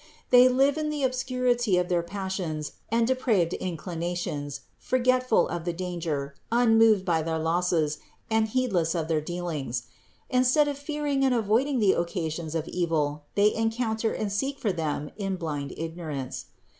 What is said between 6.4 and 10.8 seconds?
unmoved by their losses, and heedless of their dealings. Instead of